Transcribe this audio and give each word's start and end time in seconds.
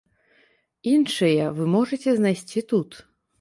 Іншыя 0.93 1.51
вы 1.59 1.67
можаце 1.75 2.09
знайсці 2.21 2.65
тут. 2.73 2.89